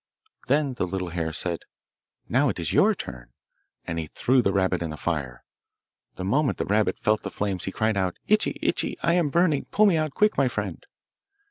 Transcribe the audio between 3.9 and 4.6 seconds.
he threw the